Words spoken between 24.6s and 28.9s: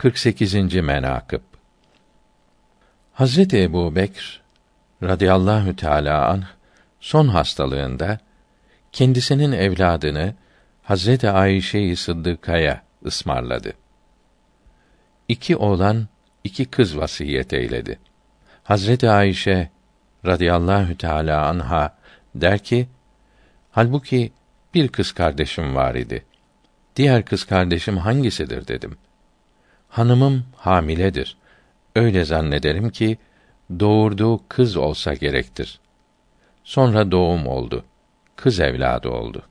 bir kız kardeşim var idi. Diğer kız kardeşim hangisidir